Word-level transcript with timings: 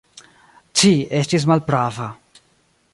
Ci 0.79 0.89
estis 1.21 1.47
malprava. 1.53 2.11